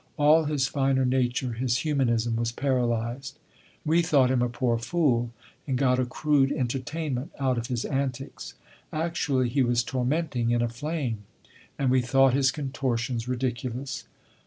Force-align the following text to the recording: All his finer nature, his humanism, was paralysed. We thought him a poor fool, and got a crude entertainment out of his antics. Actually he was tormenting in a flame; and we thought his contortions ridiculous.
All 0.17 0.45
his 0.45 0.65
finer 0.67 1.05
nature, 1.05 1.53
his 1.53 1.77
humanism, 1.85 2.35
was 2.35 2.51
paralysed. 2.51 3.37
We 3.85 4.01
thought 4.01 4.31
him 4.31 4.41
a 4.41 4.49
poor 4.49 4.79
fool, 4.79 5.29
and 5.67 5.77
got 5.77 5.99
a 5.99 6.07
crude 6.07 6.51
entertainment 6.51 7.31
out 7.37 7.59
of 7.59 7.67
his 7.67 7.85
antics. 7.85 8.55
Actually 8.91 9.49
he 9.49 9.61
was 9.61 9.83
tormenting 9.83 10.49
in 10.49 10.63
a 10.63 10.69
flame; 10.69 11.19
and 11.77 11.91
we 11.91 12.01
thought 12.01 12.33
his 12.33 12.49
contortions 12.49 13.27
ridiculous. 13.27 14.05